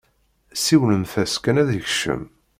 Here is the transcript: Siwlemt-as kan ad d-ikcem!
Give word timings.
Siwlemt-as 0.63 1.33
kan 1.43 1.59
ad 1.61 1.67
d-ikcem! 1.69 2.23